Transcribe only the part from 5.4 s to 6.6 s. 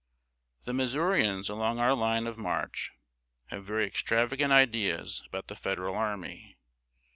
the Federal army.